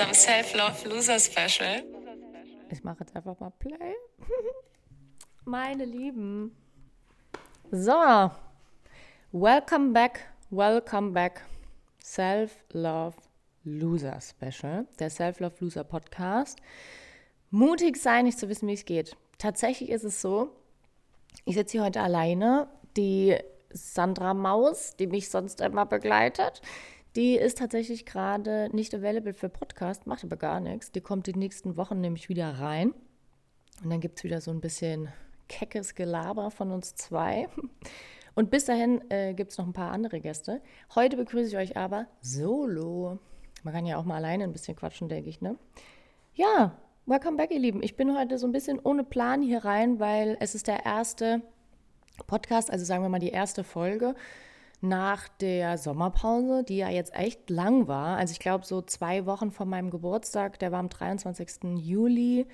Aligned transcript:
unserem 0.00 0.14
Self-Love 0.14 0.88
Loser 0.88 1.18
Special. 1.18 1.84
Ich 2.70 2.82
mache 2.82 3.00
jetzt 3.00 3.14
einfach 3.14 3.38
mal 3.38 3.50
Play. 3.58 3.94
Meine 5.44 5.84
Lieben. 5.84 6.56
So. 7.70 8.30
Welcome 9.32 9.92
back, 9.92 10.32
welcome 10.48 11.10
back. 11.10 11.44
Self-Love 12.02 13.14
Loser 13.64 14.18
Special. 14.22 14.86
Der 14.98 15.10
Self-Love 15.10 15.56
Loser 15.60 15.84
Podcast. 15.84 16.60
Mutig 17.50 17.98
sein, 17.98 18.24
nicht 18.24 18.38
zu 18.38 18.48
wissen, 18.48 18.68
wie 18.68 18.74
es 18.74 18.86
geht. 18.86 19.16
Tatsächlich 19.36 19.90
ist 19.90 20.04
es 20.04 20.22
so, 20.22 20.48
ich 21.44 21.56
sitze 21.56 21.72
hier 21.72 21.84
heute 21.84 22.00
alleine. 22.00 22.68
Die 22.96 23.36
Sandra 23.68 24.32
Maus, 24.32 24.96
die 24.96 25.08
mich 25.08 25.28
sonst 25.28 25.60
immer 25.60 25.84
begleitet, 25.84 26.62
die 27.16 27.34
ist 27.34 27.58
tatsächlich 27.58 28.06
gerade 28.06 28.68
nicht 28.72 28.94
available 28.94 29.34
für 29.34 29.48
Podcast, 29.48 30.06
macht 30.06 30.24
aber 30.24 30.36
gar 30.36 30.60
nichts. 30.60 30.92
Die 30.92 31.00
kommt 31.00 31.26
die 31.26 31.34
nächsten 31.34 31.76
Wochen 31.76 32.00
nämlich 32.00 32.28
wieder 32.28 32.48
rein. 32.58 32.94
Und 33.82 33.90
dann 33.90 34.00
gibt 34.00 34.18
es 34.18 34.24
wieder 34.24 34.40
so 34.40 34.50
ein 34.50 34.60
bisschen 34.60 35.08
keckes 35.48 35.94
Gelaber 35.94 36.50
von 36.50 36.70
uns 36.70 36.94
zwei. 36.94 37.48
Und 38.34 38.50
bis 38.50 38.64
dahin 38.64 39.02
äh, 39.10 39.34
gibt 39.34 39.50
es 39.50 39.58
noch 39.58 39.66
ein 39.66 39.72
paar 39.72 39.90
andere 39.90 40.20
Gäste. 40.20 40.62
Heute 40.94 41.16
begrüße 41.16 41.48
ich 41.48 41.56
euch 41.56 41.76
aber 41.76 42.06
solo. 42.20 43.18
Man 43.64 43.74
kann 43.74 43.86
ja 43.86 43.96
auch 43.96 44.04
mal 44.04 44.16
alleine 44.16 44.44
ein 44.44 44.52
bisschen 44.52 44.76
quatschen, 44.76 45.08
denke 45.08 45.28
ich, 45.28 45.40
ne? 45.40 45.58
Ja, 46.34 46.78
welcome 47.06 47.36
back, 47.36 47.50
ihr 47.50 47.58
Lieben. 47.58 47.82
Ich 47.82 47.96
bin 47.96 48.16
heute 48.16 48.38
so 48.38 48.46
ein 48.46 48.52
bisschen 48.52 48.78
ohne 48.78 49.02
Plan 49.02 49.42
hier 49.42 49.64
rein, 49.64 49.98
weil 49.98 50.36
es 50.40 50.54
ist 50.54 50.68
der 50.68 50.86
erste 50.86 51.42
Podcast, 52.28 52.70
also 52.70 52.84
sagen 52.84 53.02
wir 53.02 53.08
mal 53.08 53.18
die 53.18 53.30
erste 53.30 53.64
Folge 53.64 54.14
nach 54.80 55.28
der 55.28 55.76
Sommerpause, 55.76 56.64
die 56.64 56.78
ja 56.78 56.88
jetzt 56.88 57.14
echt 57.14 57.50
lang 57.50 57.86
war. 57.86 58.16
Also 58.16 58.32
ich 58.32 58.38
glaube 58.38 58.64
so 58.64 58.80
zwei 58.82 59.26
Wochen 59.26 59.50
vor 59.50 59.66
meinem 59.66 59.90
Geburtstag, 59.90 60.58
der 60.58 60.72
war 60.72 60.78
am 60.78 60.88
23. 60.88 61.76
Juli, 61.76 62.46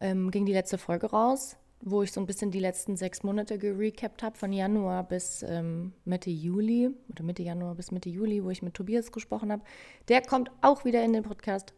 ähm, 0.00 0.30
ging 0.30 0.44
die 0.44 0.52
letzte 0.52 0.78
Folge 0.78 1.10
raus, 1.10 1.56
wo 1.80 2.02
ich 2.02 2.12
so 2.12 2.20
ein 2.20 2.26
bisschen 2.26 2.50
die 2.50 2.58
letzten 2.58 2.96
sechs 2.96 3.22
Monate 3.22 3.58
gerecapt 3.58 4.22
habe, 4.22 4.36
von 4.36 4.52
Januar 4.52 5.04
bis 5.04 5.44
ähm, 5.44 5.92
Mitte 6.04 6.30
Juli 6.30 6.90
oder 7.08 7.22
Mitte 7.22 7.42
Januar 7.42 7.76
bis 7.76 7.92
Mitte 7.92 8.10
Juli, 8.10 8.42
wo 8.42 8.50
ich 8.50 8.62
mit 8.62 8.74
Tobias 8.74 9.12
gesprochen 9.12 9.52
habe. 9.52 9.62
Der 10.08 10.22
kommt 10.22 10.50
auch 10.62 10.84
wieder 10.84 11.04
in 11.04 11.12
den 11.12 11.22
Podcast. 11.22 11.74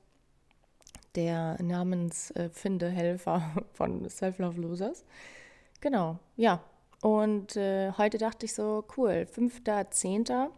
Der 1.15 1.63
Namensfindehelfer 1.63 3.53
äh, 3.57 3.61
von 3.75 4.09
Self-Love 4.09 4.61
Losers. 4.61 5.05
Genau, 5.81 6.19
ja, 6.37 6.65
und 7.05 7.55
äh, 7.57 7.93
heute 7.99 8.17
dachte 8.17 8.47
ich 8.47 8.55
so, 8.55 8.83
cool, 8.97 9.27
5.10. 9.31 10.49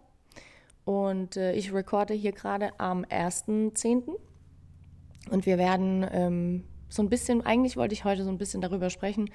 Und 0.85 1.37
äh, 1.37 1.55
ich 1.55 1.75
recorde 1.75 2.15
hier 2.15 2.31
gerade 2.31 2.71
am 2.79 3.03
1.10. 3.03 4.15
Und 5.29 5.45
wir 5.45 5.59
werden 5.59 6.07
ähm, 6.09 6.65
so 6.89 7.03
ein 7.03 7.09
bisschen, 7.09 7.45
eigentlich 7.45 7.77
wollte 7.77 7.95
ich 7.95 8.05
heute 8.05 8.23
so 8.23 8.31
ein 8.31 8.39
bisschen 8.39 8.61
darüber 8.61 8.91
sprechen, 8.91 9.29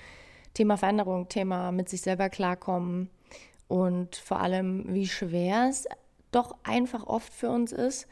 Thema 0.53 0.77
Veränderung, 0.77 1.27
Thema 1.27 1.73
mit 1.73 1.89
sich 1.89 1.99
selber 1.99 2.29
klarkommen 2.29 3.09
und 3.67 4.15
vor 4.15 4.39
allem, 4.39 4.85
wie 4.93 5.07
schwer 5.09 5.67
es 5.69 5.87
doch 6.31 6.55
einfach 6.63 7.05
oft 7.05 7.33
für 7.33 7.49
uns 7.49 7.73
ist, 7.73 8.07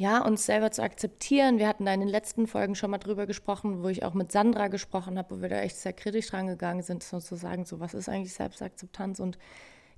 ja, 0.00 0.24
uns 0.24 0.46
selber 0.46 0.70
zu 0.70 0.82
akzeptieren. 0.82 1.58
Wir 1.58 1.68
hatten 1.68 1.84
da 1.84 1.92
in 1.92 2.00
den 2.00 2.08
letzten 2.08 2.46
Folgen 2.46 2.74
schon 2.74 2.90
mal 2.90 2.96
drüber 2.96 3.26
gesprochen, 3.26 3.82
wo 3.82 3.88
ich 3.88 4.02
auch 4.02 4.14
mit 4.14 4.32
Sandra 4.32 4.68
gesprochen 4.68 5.18
habe, 5.18 5.36
wo 5.36 5.42
wir 5.42 5.50
da 5.50 5.60
echt 5.60 5.76
sehr 5.76 5.92
kritisch 5.92 6.28
dran 6.28 6.46
gegangen 6.46 6.80
sind, 6.82 7.02
sozusagen, 7.02 7.66
so 7.66 7.80
was 7.80 7.92
ist 7.92 8.08
eigentlich 8.08 8.32
Selbstakzeptanz? 8.32 9.20
Und 9.20 9.36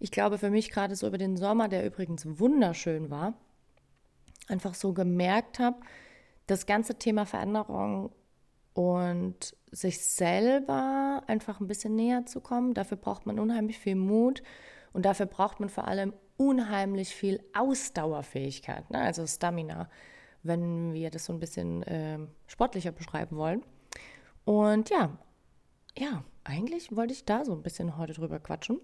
ich 0.00 0.10
glaube 0.10 0.38
für 0.38 0.50
mich 0.50 0.72
gerade 0.72 0.96
so 0.96 1.06
über 1.06 1.18
den 1.18 1.36
Sommer, 1.36 1.68
der 1.68 1.86
übrigens 1.86 2.26
wunderschön 2.40 3.12
war, 3.12 3.34
einfach 4.48 4.74
so 4.74 4.92
gemerkt 4.92 5.60
habe, 5.60 5.76
das 6.48 6.66
ganze 6.66 6.96
Thema 6.96 7.24
Veränderung 7.24 8.10
und 8.74 9.54
sich 9.70 10.04
selber 10.04 11.22
einfach 11.28 11.60
ein 11.60 11.68
bisschen 11.68 11.94
näher 11.94 12.26
zu 12.26 12.40
kommen, 12.40 12.74
dafür 12.74 12.96
braucht 12.96 13.24
man 13.24 13.38
unheimlich 13.38 13.78
viel 13.78 13.94
Mut 13.94 14.42
und 14.92 15.04
dafür 15.04 15.26
braucht 15.26 15.60
man 15.60 15.68
vor 15.68 15.88
allem 15.88 16.12
unheimlich 16.36 17.14
viel 17.14 17.40
Ausdauerfähigkeit, 17.54 18.90
ne? 18.90 19.00
also 19.00 19.26
Stamina, 19.26 19.88
wenn 20.42 20.92
wir 20.92 21.10
das 21.10 21.26
so 21.26 21.32
ein 21.32 21.38
bisschen 21.38 21.82
äh, 21.84 22.18
sportlicher 22.46 22.92
beschreiben 22.92 23.36
wollen. 23.36 23.62
Und 24.44 24.90
ja, 24.90 25.16
ja, 25.96 26.24
eigentlich 26.44 26.94
wollte 26.96 27.12
ich 27.12 27.24
da 27.24 27.44
so 27.44 27.52
ein 27.52 27.62
bisschen 27.62 27.96
heute 27.96 28.12
drüber 28.12 28.40
quatschen. 28.40 28.80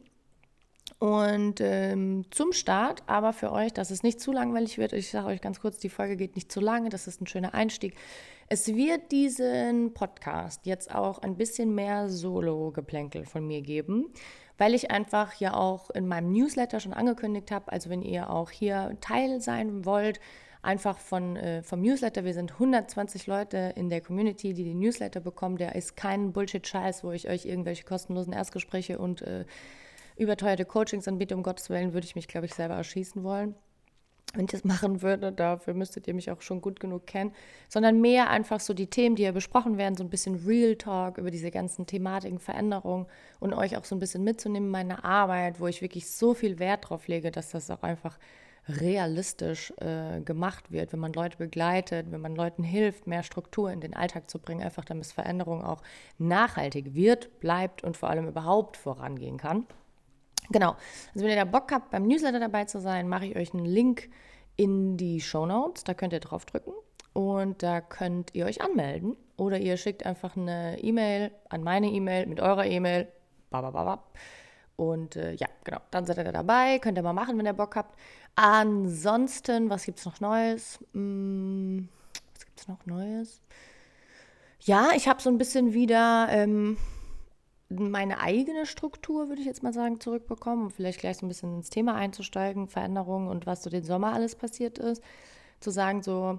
Und 0.98 1.60
ähm, 1.60 2.24
zum 2.30 2.52
Start, 2.52 3.04
aber 3.06 3.32
für 3.32 3.52
euch, 3.52 3.72
dass 3.72 3.92
es 3.92 4.02
nicht 4.02 4.20
zu 4.20 4.32
langweilig 4.32 4.78
wird, 4.78 4.92
ich 4.92 5.10
sage 5.10 5.28
euch 5.28 5.40
ganz 5.40 5.60
kurz, 5.60 5.78
die 5.78 5.90
Folge 5.90 6.16
geht 6.16 6.34
nicht 6.34 6.50
zu 6.50 6.60
lange, 6.60 6.88
das 6.88 7.06
ist 7.06 7.20
ein 7.20 7.28
schöner 7.28 7.54
Einstieg. 7.54 7.94
Es 8.48 8.66
wird 8.66 9.12
diesen 9.12 9.94
Podcast 9.94 10.66
jetzt 10.66 10.92
auch 10.92 11.20
ein 11.20 11.36
bisschen 11.36 11.72
mehr 11.72 12.08
Solo-Geplänkel 12.08 13.26
von 13.26 13.46
mir 13.46 13.62
geben, 13.62 14.06
weil 14.56 14.74
ich 14.74 14.90
einfach 14.90 15.34
ja 15.34 15.54
auch 15.54 15.90
in 15.90 16.08
meinem 16.08 16.32
Newsletter 16.32 16.80
schon 16.80 16.94
angekündigt 16.94 17.52
habe, 17.52 17.70
also 17.70 17.90
wenn 17.90 18.02
ihr 18.02 18.30
auch 18.30 18.50
hier 18.50 18.96
Teil 19.00 19.40
sein 19.40 19.84
wollt, 19.84 20.18
einfach 20.62 20.98
von, 20.98 21.36
äh, 21.36 21.62
vom 21.62 21.80
Newsletter. 21.80 22.24
Wir 22.24 22.34
sind 22.34 22.54
120 22.54 23.28
Leute 23.28 23.72
in 23.76 23.88
der 23.88 24.00
Community, 24.00 24.52
die 24.52 24.64
den 24.64 24.80
Newsletter 24.80 25.20
bekommen. 25.20 25.58
Der 25.58 25.76
ist 25.76 25.96
kein 25.96 26.32
Bullshit-Scheiß, 26.32 27.04
wo 27.04 27.12
ich 27.12 27.28
euch 27.28 27.46
irgendwelche 27.46 27.84
kostenlosen 27.84 28.32
Erstgespräche 28.32 28.98
und 28.98 29.22
äh, 29.22 29.44
überteuerte 30.18 30.64
Coachings 30.64 31.08
anbiete. 31.08 31.34
Um 31.34 31.42
Gottes 31.42 31.70
Willen 31.70 31.92
würde 31.92 32.06
ich 32.06 32.16
mich, 32.16 32.28
glaube 32.28 32.46
ich, 32.46 32.54
selber 32.54 32.74
erschießen 32.74 33.22
wollen 33.22 33.54
wenn 34.34 34.44
ich 34.44 34.50
das 34.50 34.64
machen 34.64 35.02
würde, 35.02 35.32
dafür 35.32 35.74
müsstet 35.74 36.06
ihr 36.06 36.14
mich 36.14 36.30
auch 36.30 36.42
schon 36.42 36.60
gut 36.60 36.80
genug 36.80 37.06
kennen, 37.06 37.32
sondern 37.68 38.00
mehr 38.00 38.28
einfach 38.28 38.60
so 38.60 38.74
die 38.74 38.88
Themen, 38.88 39.16
die 39.16 39.22
ja 39.22 39.32
besprochen 39.32 39.78
werden, 39.78 39.96
so 39.96 40.04
ein 40.04 40.10
bisschen 40.10 40.46
Real 40.46 40.76
Talk 40.76 41.18
über 41.18 41.30
diese 41.30 41.50
ganzen 41.50 41.86
Thematiken, 41.86 42.38
Veränderungen 42.38 43.06
und 43.40 43.54
euch 43.54 43.76
auch 43.76 43.84
so 43.84 43.96
ein 43.96 44.00
bisschen 44.00 44.24
mitzunehmen 44.24 44.68
in 44.68 44.72
meine 44.72 45.04
Arbeit, 45.04 45.60
wo 45.60 45.66
ich 45.66 45.80
wirklich 45.80 46.10
so 46.10 46.34
viel 46.34 46.58
Wert 46.58 46.90
drauf 46.90 47.08
lege, 47.08 47.30
dass 47.30 47.50
das 47.50 47.70
auch 47.70 47.82
einfach 47.82 48.18
realistisch 48.68 49.72
äh, 49.78 50.20
gemacht 50.20 50.70
wird, 50.70 50.92
wenn 50.92 51.00
man 51.00 51.14
Leute 51.14 51.38
begleitet, 51.38 52.08
wenn 52.10 52.20
man 52.20 52.36
Leuten 52.36 52.62
hilft, 52.62 53.06
mehr 53.06 53.22
Struktur 53.22 53.72
in 53.72 53.80
den 53.80 53.94
Alltag 53.94 54.28
zu 54.28 54.38
bringen, 54.38 54.62
einfach 54.62 54.84
damit 54.84 55.06
Veränderung 55.06 55.64
auch 55.64 55.80
nachhaltig 56.18 56.94
wird, 56.94 57.40
bleibt 57.40 57.82
und 57.82 57.96
vor 57.96 58.10
allem 58.10 58.28
überhaupt 58.28 58.76
vorangehen 58.76 59.38
kann. 59.38 59.64
Genau. 60.50 60.76
Also 61.14 61.24
wenn 61.24 61.30
ihr 61.30 61.36
da 61.36 61.44
Bock 61.44 61.70
habt, 61.72 61.90
beim 61.90 62.06
Newsletter 62.06 62.40
dabei 62.40 62.64
zu 62.64 62.80
sein, 62.80 63.08
mache 63.08 63.26
ich 63.26 63.36
euch 63.36 63.52
einen 63.54 63.64
Link 63.64 64.08
in 64.56 64.96
die 64.96 65.20
Show 65.20 65.46
Notes. 65.46 65.84
Da 65.84 65.94
könnt 65.94 66.12
ihr 66.12 66.20
draufdrücken 66.20 66.72
und 67.12 67.62
da 67.62 67.80
könnt 67.80 68.34
ihr 68.34 68.46
euch 68.46 68.60
anmelden. 68.60 69.16
Oder 69.36 69.58
ihr 69.58 69.76
schickt 69.76 70.04
einfach 70.04 70.36
eine 70.36 70.78
E-Mail 70.82 71.30
an 71.48 71.62
meine 71.62 71.90
E-Mail 71.90 72.26
mit 72.26 72.40
eurer 72.40 72.66
E-Mail. 72.66 73.08
Und 74.76 75.16
äh, 75.16 75.32
ja, 75.34 75.48
genau, 75.64 75.80
dann 75.90 76.06
seid 76.06 76.18
ihr 76.18 76.24
da 76.24 76.32
dabei. 76.32 76.78
Könnt 76.78 76.98
ihr 76.98 77.02
mal 77.02 77.12
machen, 77.12 77.38
wenn 77.38 77.46
ihr 77.46 77.52
Bock 77.52 77.76
habt. 77.76 77.98
Ansonsten, 78.36 79.70
was 79.70 79.84
gibt 79.84 79.98
es 79.98 80.06
noch 80.06 80.20
Neues? 80.20 80.78
Hm, 80.92 81.88
was 82.34 82.44
gibt 82.44 82.60
es 82.60 82.68
noch 82.68 82.86
Neues? 82.86 83.42
Ja, 84.60 84.90
ich 84.94 85.08
habe 85.08 85.22
so 85.22 85.30
ein 85.30 85.38
bisschen 85.38 85.72
wieder 85.72 86.28
ähm, 86.30 86.76
meine 87.68 88.20
eigene 88.20 88.66
Struktur, 88.66 89.28
würde 89.28 89.40
ich 89.40 89.46
jetzt 89.46 89.62
mal 89.62 89.72
sagen, 89.72 90.00
zurückbekommen, 90.00 90.66
um 90.66 90.70
vielleicht 90.70 91.00
gleich 91.00 91.18
so 91.18 91.26
ein 91.26 91.28
bisschen 91.28 91.54
ins 91.56 91.70
Thema 91.70 91.94
einzusteigen, 91.94 92.68
Veränderungen 92.68 93.28
und 93.28 93.46
was 93.46 93.62
so 93.62 93.70
den 93.70 93.84
Sommer 93.84 94.12
alles 94.12 94.36
passiert 94.36 94.78
ist. 94.78 95.02
Zu 95.60 95.70
sagen, 95.70 96.02
so 96.02 96.38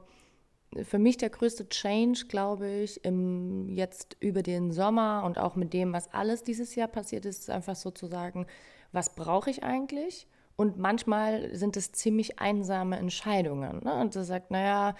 für 0.83 0.99
mich 0.99 1.17
der 1.17 1.29
größte 1.29 1.67
Change, 1.69 2.25
glaube 2.27 2.67
ich, 2.67 3.03
im, 3.03 3.69
jetzt 3.69 4.17
über 4.19 4.43
den 4.43 4.71
Sommer 4.71 5.23
und 5.25 5.37
auch 5.37 5.55
mit 5.55 5.73
dem, 5.73 5.93
was 5.93 6.13
alles 6.13 6.43
dieses 6.43 6.75
Jahr 6.75 6.87
passiert 6.87 7.25
ist, 7.25 7.39
ist 7.39 7.49
einfach 7.49 7.75
so 7.75 7.91
zu 7.91 8.07
sagen, 8.07 8.45
was 8.91 9.15
brauche 9.15 9.49
ich 9.49 9.63
eigentlich? 9.63 10.27
Und 10.55 10.77
manchmal 10.77 11.55
sind 11.55 11.77
es 11.77 11.91
ziemlich 11.91 12.39
einsame 12.39 12.97
Entscheidungen. 12.97 13.81
Ne? 13.83 13.93
Und 13.93 14.15
du 14.15 14.23
sagst, 14.23 14.51
naja, 14.51 14.95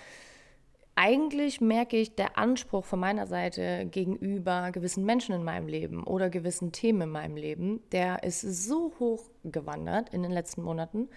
eigentlich 1.02 1.62
merke 1.62 1.96
ich, 1.96 2.16
der 2.16 2.38
Anspruch 2.38 2.84
von 2.84 3.00
meiner 3.00 3.26
Seite 3.26 3.86
gegenüber 3.86 4.70
gewissen 4.74 5.06
Menschen 5.06 5.34
in 5.34 5.46
meinem 5.46 5.70
Leben 5.70 6.04
oder 6.04 6.30
gewissen 6.30 6.74
Themen 6.74 7.04
in 7.04 7.10
meinem 7.10 7.38
Leben, 7.38 7.80
der 7.94 8.24
ist 8.24 8.42
so 8.42 8.92
hoch 9.00 9.30
gewandert 9.46 10.14
in 10.14 10.24
den 10.24 10.32
letzten 10.34 10.62
Monaten, 10.62 11.08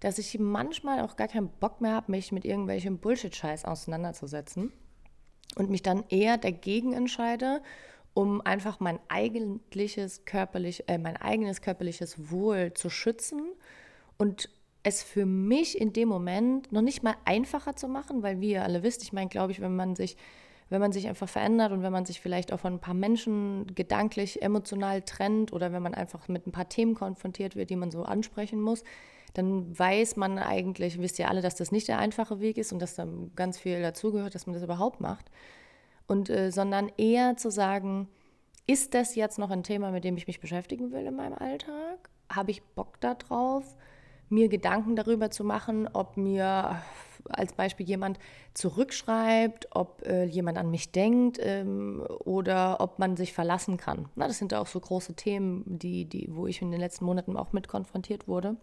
dass 0.00 0.18
ich 0.18 0.36
manchmal 0.40 1.02
auch 1.02 1.14
gar 1.14 1.28
keinen 1.28 1.50
Bock 1.50 1.80
mehr 1.80 1.92
habe, 1.92 2.10
mich 2.10 2.32
mit 2.32 2.44
irgendwelchem 2.44 2.98
Bullshit-Scheiß 2.98 3.64
auseinanderzusetzen 3.64 4.72
und 5.54 5.70
mich 5.70 5.84
dann 5.84 6.02
eher 6.08 6.36
dagegen 6.36 6.92
entscheide, 6.92 7.62
um 8.14 8.40
einfach 8.40 8.80
mein 8.80 8.98
eigentliches 9.06 10.24
körperlich, 10.24 10.88
äh, 10.88 10.98
mein 10.98 11.16
eigenes 11.16 11.60
körperliches 11.60 12.32
Wohl 12.32 12.72
zu 12.74 12.90
schützen 12.90 13.52
und 14.16 14.50
es 14.82 15.02
für 15.02 15.26
mich 15.26 15.80
in 15.80 15.92
dem 15.92 16.08
Moment 16.08 16.70
noch 16.72 16.82
nicht 16.82 17.02
mal 17.02 17.16
einfacher 17.24 17.76
zu 17.76 17.88
machen, 17.88 18.22
weil 18.22 18.40
wie 18.40 18.52
ihr 18.52 18.62
alle 18.62 18.82
wisst, 18.82 19.02
ich 19.02 19.12
meine, 19.12 19.28
glaube 19.28 19.52
ich, 19.52 19.60
wenn 19.60 19.76
man 19.76 19.96
sich 19.96 20.16
wenn 20.70 20.80
man 20.80 20.92
sich 20.92 21.08
einfach 21.08 21.28
verändert 21.28 21.72
und 21.72 21.82
wenn 21.82 21.92
man 21.92 22.04
sich 22.04 22.20
vielleicht 22.20 22.52
auch 22.52 22.60
von 22.60 22.74
ein 22.74 22.80
paar 22.80 22.94
Menschen 22.94 23.66
gedanklich, 23.74 24.42
emotional 24.42 25.02
trennt 25.02 25.52
oder 25.52 25.72
wenn 25.72 25.82
man 25.82 25.94
einfach 25.94 26.28
mit 26.28 26.46
ein 26.46 26.52
paar 26.52 26.68
Themen 26.68 26.94
konfrontiert 26.94 27.56
wird, 27.56 27.70
die 27.70 27.76
man 27.76 27.90
so 27.90 28.02
ansprechen 28.02 28.60
muss, 28.60 28.84
dann 29.34 29.78
weiß 29.78 30.16
man 30.16 30.38
eigentlich, 30.38 31.00
wisst 31.00 31.18
ihr 31.18 31.28
alle, 31.28 31.42
dass 31.42 31.54
das 31.54 31.72
nicht 31.72 31.88
der 31.88 31.98
einfache 31.98 32.40
Weg 32.40 32.58
ist 32.58 32.72
und 32.72 32.80
dass 32.80 32.94
da 32.94 33.06
ganz 33.36 33.58
viel 33.58 33.80
dazugehört, 33.80 34.34
dass 34.34 34.46
man 34.46 34.54
das 34.54 34.62
überhaupt 34.62 35.00
macht. 35.00 35.30
Und 36.06 36.30
äh, 36.30 36.50
sondern 36.50 36.90
eher 36.96 37.36
zu 37.36 37.50
sagen, 37.50 38.08
ist 38.66 38.94
das 38.94 39.14
jetzt 39.14 39.38
noch 39.38 39.50
ein 39.50 39.62
Thema, 39.62 39.90
mit 39.90 40.04
dem 40.04 40.16
ich 40.16 40.26
mich 40.26 40.40
beschäftigen 40.40 40.92
will 40.92 41.06
in 41.06 41.16
meinem 41.16 41.34
Alltag? 41.34 42.10
Habe 42.30 42.50
ich 42.50 42.62
Bock 42.62 43.00
darauf, 43.00 43.76
mir 44.30 44.48
Gedanken 44.48 44.96
darüber 44.96 45.30
zu 45.30 45.44
machen, 45.44 45.88
ob 45.92 46.16
mir 46.16 46.82
als 47.28 47.52
Beispiel 47.52 47.86
jemand 47.86 48.18
zurückschreibt, 48.54 49.68
ob 49.72 50.02
äh, 50.06 50.24
jemand 50.24 50.58
an 50.58 50.70
mich 50.70 50.92
denkt 50.92 51.38
ähm, 51.40 52.04
oder 52.24 52.80
ob 52.80 52.98
man 52.98 53.16
sich 53.16 53.32
verlassen 53.32 53.76
kann. 53.76 54.08
Na, 54.14 54.26
das 54.26 54.38
sind 54.38 54.54
auch 54.54 54.66
so 54.66 54.80
große 54.80 55.14
Themen, 55.14 55.64
die, 55.66 56.04
die, 56.04 56.28
wo 56.30 56.46
ich 56.46 56.62
in 56.62 56.70
den 56.70 56.80
letzten 56.80 57.04
Monaten 57.04 57.36
auch 57.36 57.52
mit 57.52 57.68
konfrontiert 57.68 58.28
wurde, 58.28 58.56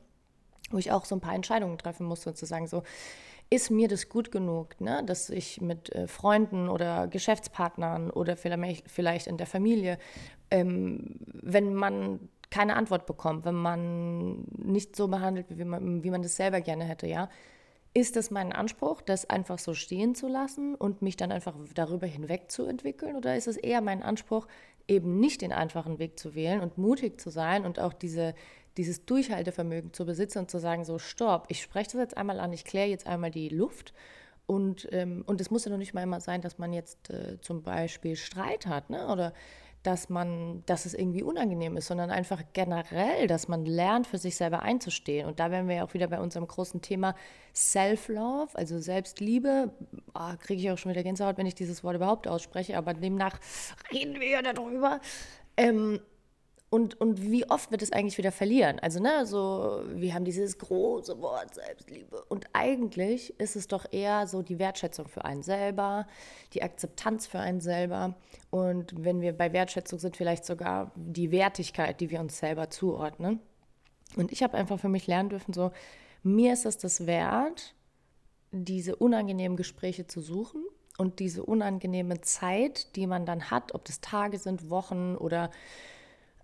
wo 0.71 0.77
ich 0.77 0.91
auch 0.91 1.05
so 1.05 1.15
ein 1.15 1.21
paar 1.21 1.35
Entscheidungen 1.35 1.77
treffen 1.77 2.05
musste, 2.05 2.29
sozusagen 2.31 2.67
so, 2.67 2.83
ist 3.49 3.69
mir 3.69 3.87
das 3.87 4.09
gut 4.09 4.31
genug, 4.31 4.79
ne? 4.81 5.03
dass 5.05 5.29
ich 5.29 5.61
mit 5.61 5.93
äh, 5.93 6.07
Freunden 6.07 6.67
oder 6.67 7.07
Geschäftspartnern 7.07 8.09
oder 8.09 8.37
vielleicht, 8.37 8.89
vielleicht 8.89 9.27
in 9.27 9.37
der 9.37 9.45
Familie, 9.45 9.99
ähm, 10.49 11.17
wenn 11.25 11.75
man 11.75 12.29
keine 12.55 12.77
Antwort 12.77 13.05
bekommt, 13.05 13.43
wenn 13.43 13.55
man 13.55 14.45
nicht 14.57 14.95
so 14.95 15.09
behandelt, 15.09 15.47
wie 15.49 15.65
man, 15.65 16.05
wie 16.05 16.09
man 16.09 16.21
das 16.21 16.37
selber 16.37 16.61
gerne 16.61 16.85
hätte, 16.85 17.05
ja, 17.05 17.29
ist 17.93 18.15
es 18.15 18.31
mein 18.31 18.53
Anspruch, 18.53 19.01
das 19.01 19.29
einfach 19.29 19.59
so 19.59 19.73
stehen 19.73 20.15
zu 20.15 20.29
lassen 20.29 20.73
und 20.73 21.01
mich 21.01 21.17
dann 21.17 21.33
einfach 21.33 21.53
darüber 21.73 22.07
hinweg 22.07 22.49
zu 22.49 22.65
entwickeln? 22.65 23.17
Oder 23.17 23.35
ist 23.35 23.47
es 23.47 23.57
eher 23.57 23.81
mein 23.81 24.01
Anspruch, 24.03 24.47
eben 24.87 25.19
nicht 25.19 25.41
den 25.41 25.51
einfachen 25.51 25.99
Weg 25.99 26.17
zu 26.17 26.33
wählen 26.33 26.61
und 26.61 26.77
mutig 26.77 27.19
zu 27.19 27.29
sein 27.29 27.65
und 27.65 27.77
auch 27.77 27.91
diese, 27.91 28.35
dieses 28.77 29.05
Durchhaltevermögen 29.05 29.91
zu 29.91 30.05
besitzen 30.05 30.39
und 30.39 30.49
zu 30.49 30.57
sagen, 30.57 30.85
so, 30.85 30.97
stopp, 30.97 31.47
ich 31.49 31.61
spreche 31.61 31.91
das 31.91 31.99
jetzt 31.99 32.17
einmal 32.17 32.39
an, 32.39 32.53
ich 32.53 32.63
kläre 32.63 32.87
jetzt 32.87 33.05
einmal 33.05 33.31
die 33.31 33.49
Luft. 33.49 33.93
Und, 34.45 34.87
ähm, 34.93 35.23
und 35.25 35.41
es 35.41 35.51
muss 35.51 35.65
ja 35.65 35.71
noch 35.71 35.77
nicht 35.77 35.93
mal 35.93 36.03
immer 36.03 36.21
sein, 36.21 36.39
dass 36.39 36.57
man 36.57 36.71
jetzt 36.71 37.09
äh, 37.09 37.41
zum 37.41 37.63
Beispiel 37.63 38.15
Streit 38.15 38.65
hat, 38.67 38.89
ne? 38.89 39.07
Oder 39.07 39.33
dass 39.85 40.09
man, 40.09 40.63
dass 40.65 40.85
es 40.85 40.93
irgendwie 40.93 41.21
unangenehm 41.21 41.77
ist, 41.77 41.87
sondern 41.87 42.09
einfach 42.09 42.41
generell, 42.53 43.27
dass 43.27 43.47
man 43.47 43.65
lernt, 43.65 44.07
für 44.07 44.17
sich 44.17 44.35
selber 44.35 44.63
einzustehen. 44.63 45.27
Und 45.27 45.39
da 45.39 45.51
wären 45.51 45.67
wir 45.67 45.75
ja 45.75 45.85
auch 45.85 45.93
wieder 45.93 46.07
bei 46.07 46.19
unserem 46.19 46.47
großen 46.47 46.81
Thema 46.81 47.15
Self-Love, 47.53 48.49
also 48.55 48.79
Selbstliebe. 48.79 49.71
Oh, 50.13 50.33
Kriege 50.39 50.61
ich 50.61 50.71
auch 50.71 50.77
schon 50.77 50.91
wieder 50.91 51.03
Gänsehaut, 51.03 51.37
wenn 51.37 51.45
ich 51.45 51.55
dieses 51.55 51.83
Wort 51.83 51.95
überhaupt 51.95 52.27
ausspreche, 52.27 52.77
aber 52.77 52.93
demnach 52.93 53.39
reden 53.93 54.19
wir 54.19 54.29
ja 54.29 54.41
darüber. 54.41 54.99
Ähm, 55.57 55.99
und, 56.69 56.99
und 56.99 57.21
wie 57.21 57.49
oft 57.49 57.71
wird 57.71 57.81
es 57.81 57.91
eigentlich 57.91 58.17
wieder 58.17 58.31
verlieren? 58.31 58.79
Also, 58.79 58.99
ne, 58.99 59.25
so, 59.25 59.83
wir 59.87 60.13
haben 60.13 60.25
dieses 60.25 60.57
große 60.57 61.21
Wort 61.21 61.53
Selbstliebe. 61.55 62.23
Und 62.25 62.47
eigentlich 62.53 63.39
ist 63.39 63.55
es 63.55 63.67
doch 63.67 63.85
eher 63.91 64.27
so 64.27 64.41
die 64.41 64.59
Wertschätzung 64.59 65.07
für 65.07 65.23
einen 65.23 65.43
selber, 65.43 66.07
die 66.53 66.63
Akzeptanz 66.63 67.27
für 67.27 67.39
einen 67.39 67.61
selber. 67.61 68.15
Und 68.49 68.93
wenn 68.97 69.21
wir 69.21 69.33
bei 69.33 69.53
Wertschätzung 69.53 69.99
sind, 69.99 70.17
vielleicht 70.17 70.45
sogar 70.45 70.91
die 70.95 71.31
Wertigkeit, 71.31 72.01
die 72.01 72.09
wir 72.09 72.19
uns 72.19 72.39
selber 72.39 72.69
zuordnen. 72.69 73.39
Und 74.15 74.31
ich 74.31 74.43
habe 74.43 74.57
einfach 74.57 74.79
für 74.79 74.89
mich 74.89 75.07
lernen 75.07 75.29
dürfen, 75.29 75.53
so, 75.53 75.71
mir 76.23 76.53
ist 76.53 76.65
es 76.65 76.77
das 76.77 77.05
wert, 77.05 77.75
diese 78.51 78.95
unangenehmen 78.95 79.57
Gespräche 79.57 80.07
zu 80.07 80.21
suchen 80.21 80.63
und 80.97 81.19
diese 81.19 81.43
unangenehme 81.43 82.21
Zeit, 82.21 82.95
die 82.95 83.07
man 83.07 83.25
dann 83.25 83.51
hat, 83.51 83.75
ob 83.75 83.85
das 83.85 84.01
Tage 84.01 84.39
sind, 84.39 84.69
Wochen 84.69 85.15
oder 85.15 85.51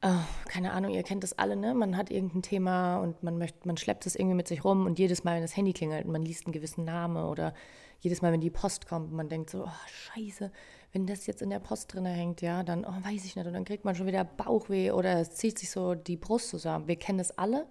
oh, 0.03 0.23
keine 0.47 0.71
Ahnung, 0.71 0.91
ihr 0.91 1.03
kennt 1.03 1.23
das 1.23 1.37
alle, 1.37 1.55
ne? 1.55 1.73
Man 1.73 1.97
hat 1.97 2.09
irgendein 2.09 2.41
Thema 2.41 2.97
und 2.97 3.21
man 3.23 3.37
möchte, 3.37 3.67
man 3.67 3.77
schleppt 3.77 4.05
es 4.05 4.15
irgendwie 4.15 4.35
mit 4.35 4.47
sich 4.47 4.63
rum 4.63 4.85
und 4.85 4.99
jedes 4.99 5.23
Mal, 5.23 5.35
wenn 5.35 5.41
das 5.41 5.55
Handy 5.55 5.73
klingelt 5.73 6.05
und 6.05 6.11
man 6.11 6.23
liest 6.23 6.45
einen 6.45 6.53
gewissen 6.53 6.85
Namen 6.85 7.23
oder 7.23 7.53
jedes 7.99 8.21
Mal, 8.21 8.31
wenn 8.31 8.41
die 8.41 8.49
Post 8.49 8.87
kommt, 8.87 9.11
man 9.13 9.29
denkt 9.29 9.51
so, 9.51 9.63
oh, 9.63 9.87
scheiße, 9.87 10.51
wenn 10.91 11.05
das 11.05 11.27
jetzt 11.27 11.41
in 11.41 11.51
der 11.51 11.59
Post 11.59 11.93
drin 11.93 12.05
hängt, 12.05 12.41
ja, 12.41 12.63
dann, 12.63 12.83
oh, 12.83 13.05
weiß 13.05 13.25
ich 13.25 13.35
nicht, 13.35 13.45
und 13.45 13.53
dann 13.53 13.65
kriegt 13.65 13.85
man 13.85 13.95
schon 13.95 14.07
wieder 14.07 14.23
Bauchweh 14.23 14.91
oder 14.91 15.19
es 15.19 15.31
zieht 15.31 15.59
sich 15.59 15.69
so 15.69 15.93
die 15.93 16.17
Brust 16.17 16.49
zusammen. 16.49 16.87
Wir 16.87 16.95
kennen 16.95 17.19
das 17.19 17.37
alle. 17.37 17.67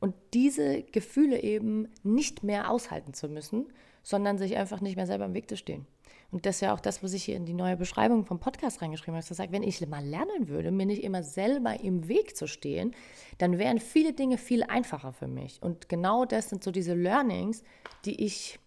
Und 0.00 0.16
diese 0.34 0.82
Gefühle 0.82 1.40
eben 1.40 1.88
nicht 2.02 2.42
mehr 2.42 2.70
aushalten 2.70 3.14
zu 3.14 3.28
müssen, 3.28 3.72
sondern 4.02 4.36
sich 4.36 4.56
einfach 4.56 4.80
nicht 4.80 4.96
mehr 4.96 5.06
selber 5.06 5.26
im 5.26 5.34
Weg 5.34 5.48
zu 5.48 5.56
stehen. 5.56 5.86
Und 6.32 6.46
das 6.46 6.56
ist 6.56 6.60
ja 6.62 6.74
auch 6.74 6.80
das, 6.80 7.02
was 7.02 7.12
ich 7.12 7.24
hier 7.24 7.36
in 7.36 7.44
die 7.44 7.52
neue 7.52 7.76
Beschreibung 7.76 8.24
vom 8.24 8.40
Podcast 8.40 8.80
reingeschrieben 8.80 9.14
habe. 9.14 9.24
Ich 9.28 9.36
sage, 9.36 9.52
wenn 9.52 9.62
ich 9.62 9.86
mal 9.86 10.04
lernen 10.04 10.48
würde, 10.48 10.70
mir 10.70 10.86
nicht 10.86 11.04
immer 11.04 11.22
selber 11.22 11.78
im 11.80 12.08
Weg 12.08 12.36
zu 12.36 12.48
stehen, 12.48 12.94
dann 13.36 13.58
wären 13.58 13.78
viele 13.78 14.14
Dinge 14.14 14.38
viel 14.38 14.62
einfacher 14.62 15.12
für 15.12 15.28
mich. 15.28 15.62
Und 15.62 15.90
genau 15.90 16.24
das 16.24 16.48
sind 16.48 16.64
so 16.64 16.70
diese 16.70 16.94
Learnings, 16.94 17.62
die 18.06 18.24
ich 18.24 18.58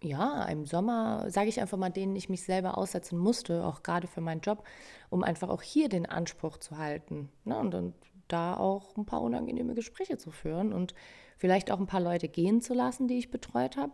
ja, 0.00 0.44
im 0.44 0.64
Sommer, 0.64 1.28
sage 1.28 1.48
ich 1.48 1.60
einfach 1.60 1.76
mal, 1.76 1.90
denen 1.90 2.14
ich 2.14 2.28
mich 2.28 2.44
selber 2.44 2.78
aussetzen 2.78 3.18
musste, 3.18 3.66
auch 3.66 3.82
gerade 3.82 4.06
für 4.06 4.20
meinen 4.20 4.40
Job, 4.40 4.62
um 5.10 5.24
einfach 5.24 5.48
auch 5.48 5.62
hier 5.62 5.88
den 5.88 6.06
Anspruch 6.06 6.58
zu 6.58 6.78
halten. 6.78 7.30
Ne? 7.44 7.58
Und, 7.58 7.74
und 7.74 7.94
da 8.28 8.56
auch 8.56 8.96
ein 8.96 9.06
paar 9.06 9.22
unangenehme 9.22 9.74
Gespräche 9.74 10.16
zu 10.18 10.30
führen 10.30 10.72
und 10.72 10.94
vielleicht 11.36 11.72
auch 11.72 11.80
ein 11.80 11.86
paar 11.86 12.00
Leute 12.00 12.28
gehen 12.28 12.60
zu 12.60 12.74
lassen, 12.74 13.08
die 13.08 13.18
ich 13.18 13.32
betreut 13.32 13.76
habe 13.76 13.92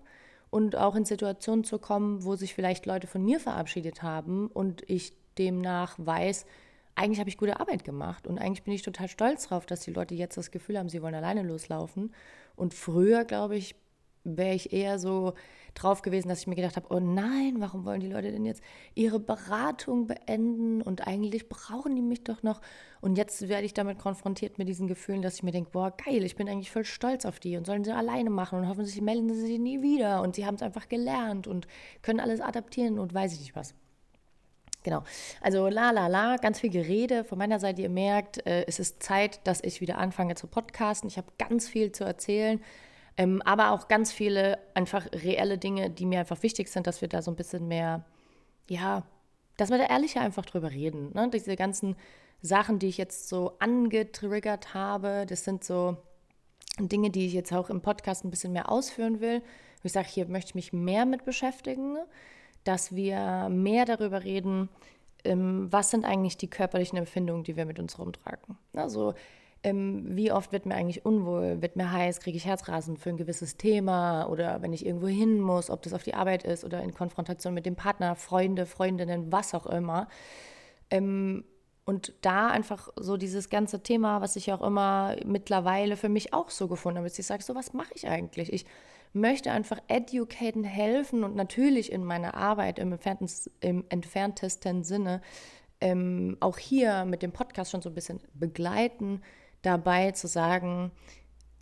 und 0.51 0.77
auch 0.77 0.95
in 0.95 1.05
Situationen 1.05 1.65
zu 1.65 1.79
kommen, 1.79 2.25
wo 2.25 2.37
sich 2.37 2.55
vielleicht 2.55 2.87
Leute 2.87 3.07
von 3.07 3.25
mir 3.25 3.41
verabschiedet 3.41 4.03
haben 4.03 4.49
und 4.49 4.83
ich 4.89 5.13
demnach 5.39 5.97
weiß, 5.99 6.47
eigentlich 6.95 7.19
habe 7.19 7.29
ich 7.29 7.39
gute 7.39 7.59
Arbeit 7.59 7.85
gemacht 7.85 8.27
und 8.27 8.39
eigentlich 8.39 8.63
bin 8.63 8.73
ich 8.73 8.83
total 8.83 9.09
stolz 9.09 9.49
darauf, 9.49 9.67
dass 9.67 9.81
die 9.81 9.93
Leute 9.93 10.15
jetzt 10.15 10.37
das 10.37 10.51
Gefühl 10.51 10.79
haben, 10.79 10.89
sie 10.89 11.03
wollen 11.03 11.15
alleine 11.15 11.43
loslaufen. 11.43 12.15
Und 12.57 12.73
früher, 12.73 13.25
glaube 13.25 13.57
ich, 13.57 13.75
wäre 14.25 14.55
ich 14.55 14.73
eher 14.73 14.99
so 14.99 15.35
drauf 15.75 16.03
gewesen, 16.03 16.29
dass 16.29 16.41
ich 16.41 16.47
mir 16.47 16.55
gedacht 16.55 16.77
habe, 16.77 16.87
oh 16.95 17.01
nein, 17.01 17.57
warum 17.59 17.85
wollen 17.85 18.01
die 18.01 18.09
Leute 18.09 18.31
denn 18.31 18.45
jetzt 18.45 18.63
ihre 18.95 19.19
Beratung 19.19 20.07
beenden 20.07 20.83
und 20.83 21.07
eigentlich 21.07 21.49
brauchen 21.49 21.97
die 21.97 22.03
mich 22.03 22.25
doch 22.25 22.43
noch. 22.43 22.61
Und 23.01 23.19
jetzt 23.19 23.49
werde 23.49 23.67
ich 23.67 23.75
damit 23.75 23.99
konfrontiert 23.99 24.57
mit 24.57 24.69
diesen 24.69 24.87
Gefühlen, 24.87 25.21
dass 25.21 25.35
ich 25.35 25.43
mir 25.43 25.51
denke, 25.51 25.71
boah, 25.71 25.93
geil, 25.97 26.25
ich 26.25 26.37
bin 26.37 26.49
eigentlich 26.49 26.71
voll 26.71 26.85
stolz 26.85 27.25
auf 27.27 27.41
die 27.41 27.57
und 27.57 27.67
sollen 27.67 27.85
sie 27.85 27.93
alleine 27.93 28.31
machen 28.31 28.59
und 28.59 28.69
hoffentlich 28.69 29.01
melden 29.01 29.33
sie 29.35 29.41
sich 29.41 29.59
nie 29.59 29.83
wieder 29.83 30.23
und 30.23 30.37
sie 30.37 30.47
haben 30.47 30.55
es 30.55 30.63
einfach 30.63 30.89
gelernt 30.89 31.47
und 31.47 31.67
können 32.03 32.21
alles 32.21 32.41
adaptieren 32.41 32.99
und 32.99 33.13
weiß 33.13 33.33
ich 33.33 33.41
nicht 33.41 33.57
was. 33.57 33.75
Genau. 34.85 35.03
Also 35.41 35.69
la 35.69 35.91
la 35.91 36.09
la, 36.09 36.37
ganz 36.37 36.61
viel 36.61 36.71
Gerede. 36.71 37.25
Von 37.25 37.39
meiner 37.39 37.59
Seite, 37.59 37.81
ihr 37.81 37.89
merkt, 37.89 38.47
äh, 38.47 38.67
es 38.67 38.79
ist 38.79 39.03
Zeit, 39.03 39.41
dass 39.45 39.65
ich 39.65 39.81
wieder 39.81 39.97
anfange 39.97 40.35
zu 40.35 40.47
podcasten. 40.47 41.09
Ich 41.09 41.17
habe 41.17 41.27
ganz 41.39 41.67
viel 41.67 41.91
zu 41.91 42.05
erzählen. 42.05 42.61
Ähm, 43.17 43.43
aber 43.43 43.71
auch 43.71 43.89
ganz 43.89 44.13
viele 44.13 44.59
einfach 44.75 45.07
reelle 45.13 45.59
Dinge, 45.59 45.91
die 45.91 46.07
mir 46.07 46.21
einfach 46.21 46.43
wichtig 46.43 46.69
sind, 46.69 46.87
dass 46.87 47.01
wir 47.01 47.09
da 47.09 47.23
so 47.23 47.31
ein 47.31 47.37
bisschen 47.37 47.69
mehr, 47.69 48.05
ja, 48.69 49.05
dass 49.57 49.71
wir 49.71 49.79
da 49.79 49.85
ehrlicher 49.85 50.21
einfach 50.21 50.45
drüber 50.45 50.71
reden. 50.71 51.13
Ne? 51.15 51.31
Diese 51.33 51.55
ganzen 51.55 51.97
Sachen, 52.43 52.79
die 52.79 52.89
ich 52.89 52.99
jetzt 52.99 53.29
so 53.29 53.53
angetriggert 53.61 54.75
habe, 54.75 55.27
das 55.29 55.45
sind 55.45 55.65
so 55.65 55.97
Dinge, 56.79 57.11
die 57.11 57.27
ich 57.27 57.33
jetzt 57.33 57.53
auch 57.53 57.71
im 57.71 57.81
Podcast 57.81 58.25
ein 58.25 58.31
bisschen 58.31 58.53
mehr 58.53 58.71
ausführen 58.71 59.21
will. 59.21 59.43
Ich 59.85 59.93
sage, 59.93 60.09
hier 60.09 60.27
möchte 60.27 60.51
ich 60.51 60.55
mich 60.55 60.73
mehr 60.73 61.07
mit 61.07 61.25
beschäftigen, 61.25 61.99
dass 62.65 62.95
wir 62.95 63.49
mehr 63.49 63.85
darüber 63.85 64.25
reden, 64.25 64.69
ähm, 65.25 65.69
was 65.71 65.91
sind 65.91 66.05
eigentlich 66.05 66.37
die 66.37 66.51
körperlichen 66.51 66.99
Empfindungen, 66.99 67.45
die 67.45 67.57
wir 67.57 67.67
mit 67.67 67.79
uns 67.79 67.99
rumtragen. 67.99 68.59
Also 68.75 69.15
ähm, 69.65 70.05
wie 70.15 70.31
oft 70.31 70.53
wird 70.53 70.67
mir 70.67 70.75
eigentlich 70.75 71.07
unwohl, 71.07 71.63
wird 71.63 71.75
mir 71.75 71.91
heiß, 71.91 72.21
kriege 72.21 72.37
ich 72.37 72.45
Herzrasen 72.45 72.99
für 72.99 73.09
ein 73.09 73.17
gewisses 73.17 73.57
Thema 73.57 74.27
oder 74.27 74.61
wenn 74.61 74.75
ich 74.75 74.85
irgendwo 74.85 75.09
hin 75.09 75.41
muss, 75.41 75.71
ob 75.71 75.83
das 75.83 75.95
auf 75.95 76.03
die 76.03 76.15
Arbeit 76.15 76.45
ist 76.45 76.65
oder 76.65 76.83
in 76.83 76.93
Konfrontation 76.93 77.55
mit 77.55 77.65
dem 77.65 77.75
Partner, 77.75 78.15
Freunde, 78.15 78.67
Freundinnen, 78.67 79.33
was 79.33 79.55
auch 79.55 79.65
immer. 79.65 80.09
Ähm, 80.91 81.45
und 81.87 82.13
da 82.21 82.49
einfach 82.49 82.91
so 82.97 83.17
dieses 83.17 83.49
ganze 83.49 83.83
Thema, 83.83 84.21
was 84.21 84.37
ich 84.37 84.53
auch 84.53 84.63
immer 84.63 85.17
mittlerweile 85.25 85.97
für 85.97 86.11
mich 86.11 86.35
auch 86.35 86.51
so 86.51 86.69
gefunden 86.69 86.99
habe, 86.99 87.09
dass 87.09 87.19
ich 87.19 87.27
sage, 87.27 87.43
so 87.43 87.55
was 87.55 87.73
mache 87.73 87.93
ich 87.95 88.07
eigentlich? 88.07 88.53
Ich 88.53 88.67
möchte 89.15 89.51
einfach 89.51 89.79
educaten, 89.89 90.65
helfen 90.65 91.25
und 91.25 91.37
natürlich 91.37 91.91
in 91.91 92.05
meiner 92.05 92.35
Arbeit 92.35 92.79
im, 92.79 92.95
im 93.61 93.85
entferntesten 93.89 94.85
Sinne 94.85 95.23
ähm, 95.81 96.37
auch 96.41 96.59
hier 96.59 97.07
mit 97.07 97.23
dem 97.23 97.33
Podcast 97.33 97.71
schon 97.71 97.83
so 97.83 97.91
ein 97.91 97.95
bisschen 97.95 98.21
begleiten, 98.35 99.23
dabei 99.65 100.13
zu 100.13 100.27
sagen, 100.27 100.91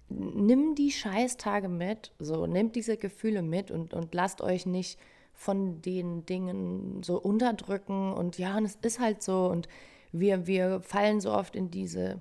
nimm 0.09 0.75
die 0.75 0.91
Scheißtage 0.91 1.69
mit, 1.69 2.13
so 2.19 2.47
nehmt 2.47 2.77
diese 2.77 2.97
Gefühle 2.97 3.43
mit 3.43 3.71
und, 3.71 3.95
und 3.95 4.15
lasst 4.15 4.43
euch 4.43 4.67
nicht 4.67 4.99
von 5.33 5.81
den 5.81 6.27
Dingen 6.27 7.03
so 7.03 7.19
unterdrücken 7.19 8.13
und 8.13 8.39
ja, 8.39 8.57
und 8.57 8.65
es 8.65 8.77
ist 8.83 9.01
halt 9.01 9.23
so 9.23 9.47
und 9.47 9.69
wir, 10.13 10.47
wir 10.47 10.81
fallen 10.83 11.21
so 11.21 11.33
oft 11.33 11.57
in 11.57 11.71
diese, 11.71 12.21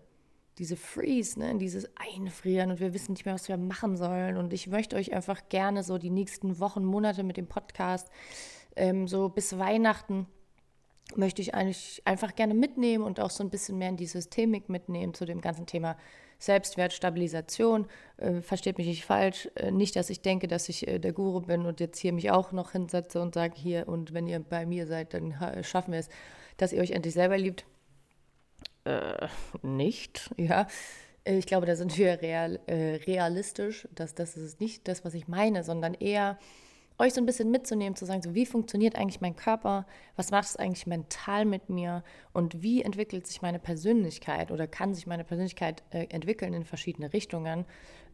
diese 0.57 0.77
Freeze, 0.77 1.39
ne, 1.39 1.51
in 1.51 1.59
dieses 1.59 1.89
Einfrieren 1.97 2.71
und 2.71 2.79
wir 2.79 2.93
wissen 2.93 3.13
nicht 3.13 3.25
mehr, 3.25 3.33
was 3.33 3.50
wir 3.50 3.57
machen 3.57 3.97
sollen 3.97 4.38
und 4.38 4.53
ich 4.53 4.67
möchte 4.67 4.95
euch 4.95 5.13
einfach 5.13 5.50
gerne 5.50 5.83
so 5.83 5.97
die 5.97 6.09
nächsten 6.09 6.59
Wochen, 6.59 6.85
Monate 6.85 7.23
mit 7.23 7.38
dem 7.38 7.47
Podcast 7.47 8.09
ähm, 8.75 9.07
so 9.07 9.29
bis 9.29 9.57
Weihnachten 9.57 10.27
möchte 11.18 11.41
ich 11.41 11.53
eigentlich 11.53 12.01
einfach 12.06 12.36
gerne 12.36 12.53
mitnehmen 12.53 13.03
und 13.03 13.20
auch 13.20 13.30
so 13.30 13.44
ein 13.44 13.50
bisschen 13.50 13.77
mehr 13.77 13.89
in 13.89 13.98
die 13.98 14.06
Systemik 14.06 14.70
mitnehmen 14.70 15.13
zu 15.13 15.25
dem 15.25 15.41
ganzen 15.41 15.65
Thema 15.65 15.98
Selbstwertstabilisation. 16.39 17.88
Äh, 18.18 18.41
versteht 18.41 18.77
mich 18.77 18.88
nicht 18.88 19.06
falsch. 19.06 19.50
Äh, 19.56 19.72
nicht, 19.72 19.96
dass 19.96 20.10
ich 20.10 20.22
denke, 20.22 20.48
dass 20.48 20.70
ich 20.70 20.88
äh, 20.88 21.00
der 21.00 21.13
Guru 21.13 21.41
bin 21.41 21.65
und 21.65 21.80
jetzt 21.80 22.00
hier 22.00 22.13
mich 22.13 22.32
auch 22.32 22.51
noch 22.51 22.72
hinsetze 22.72 23.22
und 23.22 23.34
sage, 23.34 23.53
hier, 23.56 23.88
und 23.88 24.13
wenn 24.13 24.27
ihr 24.27 24.39
bei 24.39 24.65
mir 24.65 24.88
seid, 24.88 25.13
dann 25.13 25.36
schaffen 25.63 25.94
wir 25.94 26.00
es, 26.00 26.10
dass 26.58 26.74
ihr 26.74 26.82
euch 26.82 26.91
endlich 26.91 27.13
selber 27.13 27.38
liebt. 27.38 27.65
Äh, 28.86 29.27
nicht, 29.62 30.32
ja. 30.38 30.68
Ich 31.24 31.46
glaube, 31.46 31.68
da 31.68 31.75
sind 31.75 32.00
wir 32.00 32.20
real, 32.22 32.60
äh, 32.65 32.96
realistisch. 33.06 33.88
Dass, 33.94 34.15
das 34.15 34.36
ist 34.38 34.60
nicht 34.60 34.88
das, 34.88 35.06
was 35.06 35.13
ich 35.13 35.27
meine, 35.27 35.63
sondern 35.63 35.94
eher 35.94 36.39
euch 37.01 37.13
so 37.13 37.22
ein 37.22 37.25
bisschen 37.25 37.51
mitzunehmen, 37.51 37.96
zu 37.96 38.05
sagen, 38.05 38.22
so 38.22 38.34
wie 38.34 38.46
funktioniert 38.46 38.96
eigentlich 38.96 39.22
mein 39.22 39.36
Körper, 39.36 39.86
was 40.15 40.31
macht 40.31 40.46
es 40.46 40.55
eigentlich 40.55 40.88
mental 40.88 41.46
mit 41.46 41.70
mir? 41.70 42.03
Und 42.31 42.62
wie 42.62 42.81
entwickelt 42.81 43.27
sich 43.27 43.41
meine 43.41 43.60
Persönlichkeit 43.60 44.51
oder 44.51 44.67
kann 44.67 44.93
sich 44.93 45.08
meine 45.08 45.24
Persönlichkeit 45.24 45.84
äh, 45.89 46.05
entwickeln 46.10 46.53
in 46.53 46.63
verschiedene 46.63 47.12
Richtungen, 47.12 47.65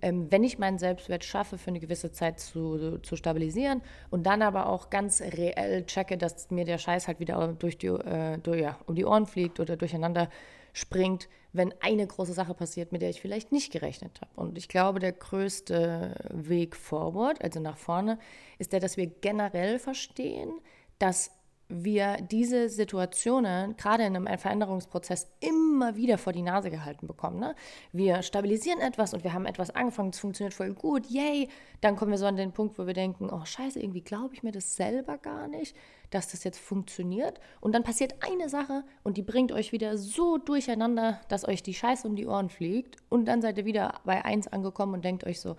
ähm, 0.02 0.32
wenn 0.32 0.44
ich 0.44 0.58
meinen 0.58 0.78
Selbstwert 0.78 1.24
schaffe, 1.24 1.58
für 1.58 1.70
eine 1.70 1.80
gewisse 1.80 2.12
Zeit 2.12 2.40
zu, 2.40 2.98
zu 3.00 3.16
stabilisieren 3.16 3.82
und 4.10 4.24
dann 4.26 4.42
aber 4.42 4.68
auch 4.68 4.90
ganz 4.90 5.22
reell 5.22 5.86
checke, 5.86 6.18
dass 6.18 6.50
mir 6.50 6.66
der 6.66 6.78
Scheiß 6.78 7.08
halt 7.08 7.20
wieder 7.20 7.56
durch 7.60 7.78
die, 7.78 7.88
äh, 7.88 8.38
durch, 8.38 8.62
ja, 8.62 8.78
um 8.86 8.96
die 8.96 9.06
Ohren 9.06 9.26
fliegt 9.26 9.60
oder 9.60 9.76
durcheinander 9.76 10.30
springt, 10.78 11.28
wenn 11.54 11.74
eine 11.82 12.06
große 12.06 12.34
Sache 12.34 12.54
passiert, 12.54 12.92
mit 12.92 13.02
der 13.02 13.10
ich 13.10 13.20
vielleicht 13.20 13.52
nicht 13.52 13.72
gerechnet 13.72 14.22
habe. 14.22 14.32
Und 14.36 14.58
ich 14.58 14.68
glaube, 14.68 15.00
der 15.00 15.12
größte 15.12 16.16
Weg 16.30 16.76
forward, 16.76 17.42
also 17.44 17.60
nach 17.60 17.78
vorne, 17.78 18.20
ist 18.60 18.74
der, 18.74 18.80
dass 18.80 18.96
wir 18.96 19.08
generell 19.08 19.80
verstehen, 19.80 20.52
dass 21.00 21.32
wir 21.70 22.18
diese 22.18 22.70
Situationen 22.70 23.76
gerade 23.76 24.04
in 24.06 24.16
einem 24.16 24.38
Veränderungsprozess 24.38 25.28
immer 25.42 25.96
wieder 25.96 26.18
vor 26.18 26.32
die 26.32 26.42
Nase 26.42 26.70
gehalten 26.70 27.08
bekommen. 27.08 27.40
Ne? 27.40 27.56
Wir 27.92 28.22
stabilisieren 28.22 28.80
etwas 28.80 29.14
und 29.14 29.24
wir 29.24 29.34
haben 29.34 29.46
etwas 29.46 29.72
angefangen, 29.72 30.12
es 30.12 30.20
funktioniert 30.20 30.54
voll 30.54 30.74
gut, 30.74 31.06
yay. 31.08 31.50
Dann 31.82 31.96
kommen 31.96 32.12
wir 32.12 32.18
so 32.18 32.26
an 32.26 32.38
den 32.38 32.54
Punkt, 32.54 32.80
wo 32.80 32.88
wir 32.88 32.94
denken, 32.94 33.30
oh 33.30 33.44
scheiße, 33.44 33.80
irgendwie 33.80 34.02
glaube 34.02 34.34
ich 34.34 34.44
mir 34.44 34.52
das 34.52 34.76
selber 34.76 35.18
gar 35.18 35.48
nicht, 35.48 35.76
dass 36.10 36.30
das 36.30 36.44
jetzt 36.46 36.60
funktioniert. 36.60 37.40
Und 37.60 37.76
dann 37.76 37.84
passiert 37.84 38.16
eine 38.22 38.48
Sache 38.48 38.84
und 39.04 39.18
die 39.18 39.22
bringt 39.22 39.52
euch 39.52 39.74
wieder 39.74 39.98
so 39.98 40.38
durcheinander, 40.38 41.20
dass 41.28 41.48
euch 41.48 41.64
die 41.64 41.74
Scheiße 41.74 42.08
um 42.08 42.16
die 42.16 42.28
Ohren 42.28 42.50
fliegt. 42.50 42.96
Und 43.10 43.26
dann 43.26 43.42
seid 43.42 43.58
ihr 43.58 43.66
wieder 43.66 44.00
bei 44.06 44.24
1 44.24 44.48
angekommen 44.48 44.94
und 44.94 45.06
denkt 45.06 45.26
euch 45.26 45.42
so, 45.42 45.58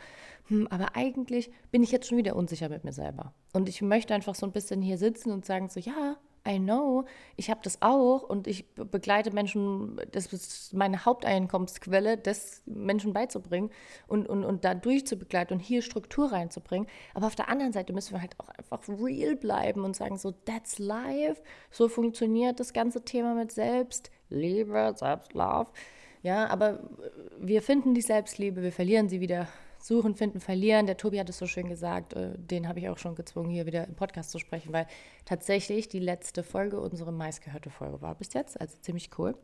hm, 0.49 0.67
aber 0.69 0.97
eigentlich 0.97 1.51
bin 1.71 1.83
ich 1.83 1.93
jetzt 1.93 2.09
schon 2.09 2.19
wieder 2.19 2.37
unsicher 2.37 2.69
mit 2.69 2.85
mir 2.85 2.93
selber. 2.93 3.35
Und 3.53 3.69
ich 3.69 3.83
möchte 3.83 4.15
einfach 4.15 4.35
so 4.35 4.47
ein 4.47 4.53
bisschen 4.53 4.83
hier 4.83 4.99
sitzen 4.99 5.31
und 5.31 5.45
sagen 5.45 5.69
so, 5.69 5.79
ja, 5.79 6.17
I 6.47 6.59
know, 6.59 7.05
ich 7.37 7.51
habe 7.51 7.61
das 7.63 7.83
auch 7.83 8.23
und 8.23 8.47
ich 8.47 8.73
begleite 8.75 9.33
Menschen, 9.33 10.01
das 10.13 10.33
ist 10.33 10.73
meine 10.73 11.05
Haupteinkommensquelle, 11.05 12.17
das 12.17 12.63
Menschen 12.65 13.13
beizubringen 13.13 13.71
und, 14.07 14.27
und, 14.27 14.45
und 14.45 14.65
da 14.65 14.75
durchzubegleiten 14.75 15.59
und 15.59 15.61
hier 15.61 15.83
Struktur 15.83 16.33
reinzubringen. 16.33 16.89
Aber 17.13 17.27
auf 17.27 17.37
der 17.37 17.51
anderen 17.51 17.73
Seite 17.73 17.93
müssen 17.93 18.15
wir 18.15 18.23
halt 18.23 18.39
auch 18.39 18.49
einfach 18.49 18.89
real 18.89 19.37
bleiben 19.37 19.85
und 19.85 19.95
sagen 19.95 20.17
so, 20.17 20.31
that's 20.31 20.79
life, 20.79 21.43
so 21.71 21.89
funktioniert 21.89 22.61
das 22.61 22.73
ganze 22.73 23.05
Thema 23.05 23.35
mit 23.35 23.53
Selbstliebe, 23.53 24.95
Selbstlove. 24.97 25.71
Ja, 26.23 26.49
aber 26.49 26.81
wir 27.39 27.61
finden 27.61 27.93
die 27.93 28.01
Selbstliebe, 28.01 28.63
wir 28.63 28.73
verlieren 28.73 29.09
sie 29.11 29.21
wieder 29.21 29.49
Suchen, 29.79 30.15
finden, 30.15 30.41
verlieren. 30.41 30.87
Der 30.87 30.97
Tobi 30.97 31.21
hat 31.21 31.29
es 31.29 31.39
so 31.39 31.47
schön 31.47 31.69
gesagt, 31.69 32.15
äh, 32.15 32.37
den 32.37 32.69
habe 32.69 32.81
ich 32.81 32.89
auch 32.89 32.99
schon 32.99 33.15
gezwungen, 33.15 33.51
hier 33.51 33.67
wieder 33.67 33.87
im 33.87 33.95
Podcast 33.95 34.31
zu 34.31 34.39
sprechen, 34.39 34.73
weil 34.73 34.87
tatsächlich 35.25 35.89
die 35.89 36.01
letzte 36.01 36.43
Folge 36.43 36.81
unsere 36.81 37.13
meistgehörte 37.13 37.71
Folge 37.71 38.01
war 38.03 38.15
bis 38.15 38.35
jetzt, 38.35 38.61
also 38.61 38.77
ziemlich 38.81 39.11
cool. 39.19 39.37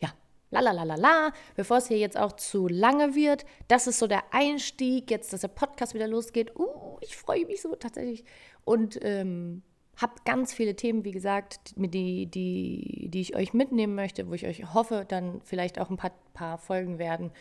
Ja, 0.00 0.10
la 0.50 0.60
la 0.60 0.72
la 0.72 0.82
la 0.82 0.96
la. 0.96 1.32
Bevor 1.56 1.78
es 1.78 1.88
hier 1.88 1.98
jetzt 1.98 2.18
auch 2.18 2.32
zu 2.32 2.68
lange 2.68 3.14
wird, 3.14 3.44
das 3.68 3.86
ist 3.86 3.98
so 3.98 4.06
der 4.06 4.24
Einstieg, 4.32 5.10
jetzt, 5.10 5.32
dass 5.32 5.42
der 5.42 5.48
Podcast 5.48 5.94
wieder 5.94 6.08
losgeht. 6.08 6.58
Uh, 6.58 6.98
ich 7.00 7.16
freue 7.16 7.46
mich 7.46 7.62
so 7.62 7.74
tatsächlich. 7.76 8.24
Und 8.64 8.98
ähm, 9.02 9.62
habe 10.00 10.14
ganz 10.24 10.52
viele 10.54 10.76
Themen, 10.76 11.04
wie 11.04 11.12
gesagt, 11.12 11.74
die, 11.76 12.26
die, 12.26 13.08
die 13.10 13.20
ich 13.20 13.36
euch 13.36 13.52
mitnehmen 13.52 13.94
möchte, 13.94 14.28
wo 14.28 14.34
ich 14.34 14.46
euch 14.46 14.72
hoffe, 14.72 15.04
dann 15.06 15.40
vielleicht 15.42 15.78
auch 15.78 15.90
ein 15.90 15.96
paar, 15.96 16.12
paar 16.32 16.58
Folgen 16.58 16.98
werden, 16.98 17.32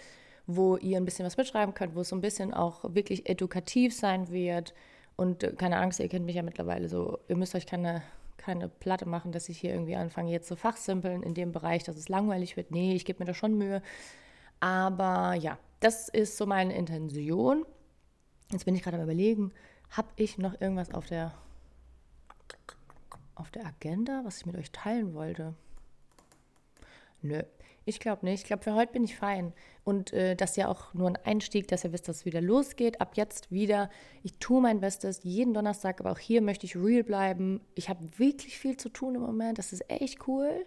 wo 0.52 0.78
ihr 0.78 0.98
ein 0.98 1.06
bisschen 1.06 1.28
was 1.28 1.38
mitschreiben 1.38 1.76
könnt, 1.76 1.96
wo 1.96 2.02
es 2.02 2.10
so 2.10 2.16
ein 2.16 2.22
bisschen 2.22 2.56
auch 2.56 2.84
wirklich 2.96 3.30
edukativ 3.30 3.96
sein 3.96 4.30
wird. 4.32 4.74
Und 5.16 5.44
äh, 5.44 5.54
keine 5.54 5.78
Angst, 5.78 6.00
ihr 6.00 6.10
kennt 6.10 6.26
mich 6.26 6.36
ja 6.36 6.42
mittlerweile 6.42 6.90
so, 6.90 7.20
ihr 7.28 7.38
müsst 7.38 7.54
euch 7.54 7.68
keine, 7.68 8.02
keine 8.38 8.68
Platte 8.68 9.08
machen, 9.08 9.32
dass 9.32 9.48
ich 9.48 9.60
hier 9.60 9.74
irgendwie 9.74 9.96
anfange, 9.96 10.32
jetzt 10.32 10.48
so 10.48 10.56
fachsimpeln 10.56 11.22
in 11.22 11.36
dem 11.36 11.52
Bereich, 11.52 11.84
dass 11.84 11.98
es 11.98 12.10
langweilig 12.10 12.58
wird. 12.58 12.72
Nee, 12.72 12.96
ich 12.96 13.06
gebe 13.06 13.20
mir 13.20 13.26
da 13.26 13.36
schon 13.36 13.60
Mühe. 13.60 13.84
Aber 14.60 15.36
ja, 15.36 15.60
das 15.82 16.10
ist 16.10 16.36
so 16.36 16.48
meine 16.48 16.76
Intention. 16.76 17.64
Jetzt 18.52 18.66
bin 18.66 18.74
ich 18.74 18.82
gerade 18.82 18.98
am 18.98 19.04
überlegen, 19.04 19.54
habe 19.92 20.10
ich 20.16 20.40
noch 20.40 20.60
irgendwas 20.60 20.92
auf 20.92 21.06
der, 21.06 21.32
auf 23.36 23.52
der 23.52 23.68
Agenda, 23.68 24.22
was 24.24 24.38
ich 24.38 24.48
mit 24.48 24.58
euch 24.58 24.72
teilen 24.72 25.14
wollte? 25.14 25.54
Nö, 27.22 27.44
ich 27.90 28.00
glaube 28.00 28.26
nicht. 28.26 28.42
Ich 28.42 28.46
glaube, 28.46 28.64
für 28.64 28.74
heute 28.74 28.94
bin 28.94 29.04
ich 29.04 29.16
fein. 29.16 29.54
Und 29.84 30.14
äh, 30.14 30.36
das 30.36 30.52
ist 30.52 30.58
ja 30.58 30.68
auch 30.68 30.94
nur 30.94 31.08
ein 31.08 31.18
Einstieg, 31.18 31.68
dass 31.68 31.84
ihr 31.84 31.92
wisst, 31.92 32.08
dass 32.08 32.18
es 32.18 32.26
wieder 32.26 32.42
losgeht. 32.42 33.02
Ab 33.02 33.14
jetzt 33.16 33.52
wieder. 33.52 33.90
Ich 34.24 34.38
tue 34.40 34.62
mein 34.62 34.80
Bestes 34.80 35.22
jeden 35.24 35.54
Donnerstag, 35.54 36.00
aber 36.00 36.12
auch 36.12 36.20
hier 36.20 36.42
möchte 36.42 36.66
ich 36.66 36.76
real 36.76 37.04
bleiben. 37.04 37.62
Ich 37.76 37.90
habe 37.90 38.08
wirklich 38.18 38.58
viel 38.58 38.78
zu 38.78 38.90
tun 38.90 39.16
im 39.16 39.22
Moment. 39.22 39.58
Das 39.58 39.74
ist 39.74 39.90
echt 39.90 40.28
cool. 40.28 40.66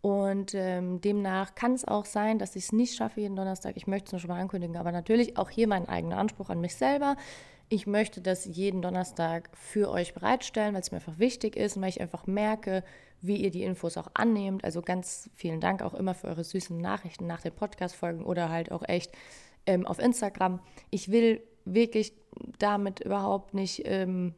Und 0.00 0.54
ähm, 0.54 1.00
demnach 1.00 1.54
kann 1.54 1.72
es 1.72 1.86
auch 1.86 2.04
sein, 2.04 2.38
dass 2.38 2.56
ich 2.56 2.64
es 2.64 2.72
nicht 2.72 2.94
schaffe 2.94 3.22
jeden 3.22 3.36
Donnerstag. 3.36 3.76
Ich 3.76 3.86
möchte 3.86 4.08
es 4.08 4.12
nur 4.12 4.20
schon 4.20 4.28
mal 4.28 4.40
ankündigen, 4.40 4.76
aber 4.76 4.92
natürlich 4.92 5.38
auch 5.38 5.48
hier 5.48 5.66
mein 5.66 5.88
eigener 5.88 6.18
Anspruch 6.18 6.50
an 6.50 6.60
mich 6.60 6.74
selber. 6.74 7.16
Ich 7.74 7.88
möchte 7.88 8.20
das 8.20 8.44
jeden 8.44 8.82
Donnerstag 8.82 9.50
für 9.52 9.90
euch 9.90 10.14
bereitstellen, 10.14 10.74
weil 10.74 10.80
es 10.82 10.92
mir 10.92 10.98
einfach 10.98 11.18
wichtig 11.18 11.56
ist 11.56 11.74
und 11.74 11.82
weil 11.82 11.88
ich 11.88 12.00
einfach 12.00 12.28
merke, 12.28 12.84
wie 13.20 13.34
ihr 13.34 13.50
die 13.50 13.64
Infos 13.64 13.96
auch 13.96 14.12
annehmt. 14.14 14.62
Also 14.62 14.80
ganz 14.80 15.28
vielen 15.34 15.58
Dank 15.58 15.82
auch 15.82 15.92
immer 15.92 16.14
für 16.14 16.28
eure 16.28 16.44
süßen 16.44 16.78
Nachrichten 16.78 17.26
nach 17.26 17.40
den 17.40 17.52
Podcast-Folgen 17.52 18.24
oder 18.24 18.48
halt 18.48 18.70
auch 18.70 18.84
echt 18.86 19.10
ähm, 19.66 19.88
auf 19.88 19.98
Instagram. 19.98 20.60
Ich 20.90 21.10
will 21.10 21.42
wirklich 21.64 22.12
damit 22.60 23.00
überhaupt 23.00 23.54
nicht, 23.54 23.82
ähm, 23.86 24.34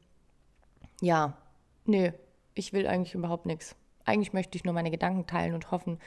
ja, 1.02 1.36
nö, 1.84 2.12
ich 2.54 2.72
will 2.72 2.86
eigentlich 2.86 3.14
überhaupt 3.14 3.44
nichts. 3.44 3.76
Eigentlich 4.06 4.32
möchte 4.32 4.56
ich 4.56 4.64
nur 4.64 4.72
meine 4.72 4.90
Gedanken 4.90 5.26
teilen 5.26 5.52
und 5.52 5.70
hoffen, 5.70 5.98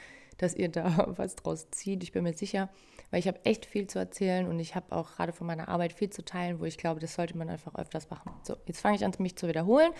dass 0.42 0.54
ihr 0.54 0.68
da 0.68 1.06
was 1.16 1.36
draus 1.36 1.70
zieht. 1.70 2.02
Ich 2.02 2.12
bin 2.12 2.24
mir 2.24 2.34
sicher, 2.34 2.68
weil 3.10 3.20
ich 3.20 3.28
habe 3.28 3.44
echt 3.44 3.66
viel 3.66 3.86
zu 3.86 3.98
erzählen 3.98 4.46
und 4.46 4.58
ich 4.58 4.74
habe 4.74 4.94
auch 4.94 5.16
gerade 5.16 5.32
von 5.32 5.46
meiner 5.46 5.68
Arbeit 5.68 5.92
viel 5.92 6.10
zu 6.10 6.24
teilen, 6.24 6.60
wo 6.60 6.64
ich 6.64 6.78
glaube, 6.78 7.00
das 7.00 7.14
sollte 7.14 7.36
man 7.36 7.48
einfach 7.48 7.74
öfters 7.74 8.10
machen. 8.10 8.32
So, 8.42 8.56
jetzt 8.66 8.80
fange 8.80 8.96
ich 8.96 9.04
an, 9.04 9.12
mich 9.18 9.36
zu 9.36 9.48
wiederholen. 9.48 9.92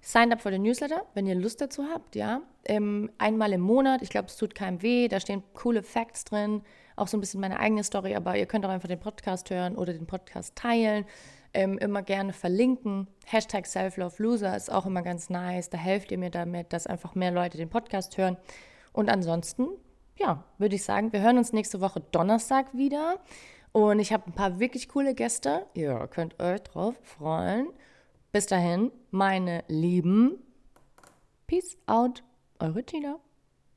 Sign 0.00 0.32
up 0.32 0.40
für 0.40 0.52
den 0.52 0.62
Newsletter, 0.62 1.02
wenn 1.14 1.26
ihr 1.26 1.34
Lust 1.34 1.60
dazu 1.60 1.84
habt, 1.92 2.14
ja. 2.14 2.42
Ähm, 2.64 3.10
einmal 3.18 3.52
im 3.52 3.60
Monat, 3.60 4.02
ich 4.02 4.08
glaube, 4.08 4.28
es 4.28 4.36
tut 4.36 4.54
keinem 4.54 4.80
weh, 4.80 5.08
da 5.08 5.18
stehen 5.18 5.42
coole 5.52 5.82
Facts 5.82 6.24
drin, 6.24 6.62
auch 6.94 7.08
so 7.08 7.16
ein 7.16 7.20
bisschen 7.20 7.40
meine 7.40 7.58
eigene 7.58 7.82
Story, 7.82 8.14
aber 8.14 8.36
ihr 8.36 8.46
könnt 8.46 8.64
auch 8.64 8.70
einfach 8.70 8.86
den 8.86 9.00
Podcast 9.00 9.50
hören 9.50 9.74
oder 9.74 9.92
den 9.92 10.06
Podcast 10.06 10.54
teilen. 10.54 11.06
Ähm, 11.54 11.78
immer 11.78 12.02
gerne 12.02 12.32
verlinken. 12.34 13.08
Hashtag 13.24 13.66
SelfLoveLoser 13.66 14.54
ist 14.56 14.70
auch 14.70 14.84
immer 14.84 15.02
ganz 15.02 15.30
nice. 15.30 15.70
Da 15.70 15.78
helft 15.78 16.12
ihr 16.12 16.18
mir 16.18 16.30
damit, 16.30 16.72
dass 16.72 16.86
einfach 16.86 17.14
mehr 17.14 17.30
Leute 17.30 17.56
den 17.56 17.70
Podcast 17.70 18.18
hören. 18.18 18.36
Und 18.96 19.10
ansonsten, 19.10 19.68
ja, 20.16 20.42
würde 20.56 20.74
ich 20.74 20.82
sagen, 20.82 21.12
wir 21.12 21.20
hören 21.20 21.36
uns 21.36 21.52
nächste 21.52 21.82
Woche 21.82 22.00
Donnerstag 22.12 22.72
wieder. 22.72 23.20
Und 23.72 23.98
ich 23.98 24.10
habe 24.10 24.24
ein 24.26 24.32
paar 24.32 24.58
wirklich 24.58 24.88
coole 24.88 25.14
Gäste. 25.14 25.66
Ihr 25.74 26.08
könnt 26.10 26.40
euch 26.40 26.62
drauf 26.62 26.94
freuen. 27.02 27.68
Bis 28.32 28.46
dahin, 28.46 28.90
meine 29.10 29.64
Lieben. 29.68 30.38
Peace 31.46 31.76
out, 31.86 32.22
eure 32.58 32.82
Tina. 32.84 33.18